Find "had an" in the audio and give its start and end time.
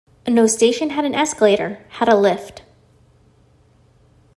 0.89-1.13